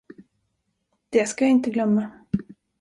[1.09, 2.11] Det skall jag inte glömma.